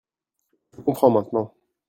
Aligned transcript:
Je 0.75 0.81
comprends 0.81 1.11
maintenant. 1.11 1.53